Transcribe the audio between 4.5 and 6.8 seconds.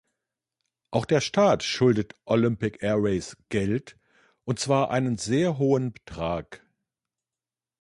zwar einen sehr hohen Betrag.